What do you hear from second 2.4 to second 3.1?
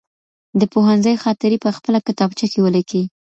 کي ولیکئ.